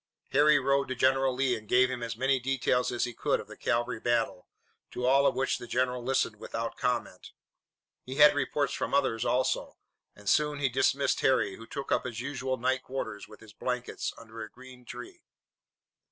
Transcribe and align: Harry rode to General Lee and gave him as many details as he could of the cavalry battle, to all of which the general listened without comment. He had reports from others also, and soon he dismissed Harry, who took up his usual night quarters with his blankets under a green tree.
Harry 0.31 0.57
rode 0.57 0.87
to 0.87 0.95
General 0.95 1.31
Lee 1.31 1.55
and 1.55 1.67
gave 1.67 1.91
him 1.91 2.01
as 2.01 2.17
many 2.17 2.39
details 2.39 2.91
as 2.91 3.03
he 3.03 3.13
could 3.13 3.39
of 3.39 3.47
the 3.47 3.55
cavalry 3.55 3.99
battle, 3.99 4.47
to 4.89 5.05
all 5.05 5.27
of 5.27 5.35
which 5.35 5.59
the 5.59 5.67
general 5.67 6.01
listened 6.03 6.37
without 6.37 6.75
comment. 6.75 7.33
He 8.03 8.15
had 8.15 8.33
reports 8.33 8.73
from 8.73 8.95
others 8.95 9.23
also, 9.23 9.77
and 10.15 10.27
soon 10.27 10.57
he 10.57 10.69
dismissed 10.69 11.19
Harry, 11.19 11.55
who 11.55 11.67
took 11.67 11.91
up 11.91 12.05
his 12.05 12.19
usual 12.19 12.57
night 12.57 12.81
quarters 12.81 13.27
with 13.27 13.41
his 13.41 13.53
blankets 13.53 14.11
under 14.17 14.41
a 14.41 14.49
green 14.49 14.85
tree. 14.85 15.21